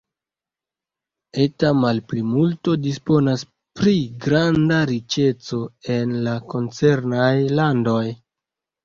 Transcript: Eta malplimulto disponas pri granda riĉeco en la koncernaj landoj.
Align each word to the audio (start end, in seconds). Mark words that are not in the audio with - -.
Eta 1.41 1.69
malplimulto 1.81 2.73
disponas 2.85 3.43
pri 3.81 3.93
granda 4.23 4.79
riĉeco 4.93 5.61
en 5.97 6.17
la 6.29 6.35
koncernaj 6.55 7.31
landoj. 7.61 8.03